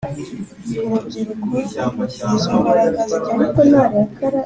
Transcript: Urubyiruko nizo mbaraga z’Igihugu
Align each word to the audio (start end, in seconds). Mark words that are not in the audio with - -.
Urubyiruko 0.85 1.55
nizo 2.29 2.53
mbaraga 2.61 2.99
z’Igihugu 3.09 3.99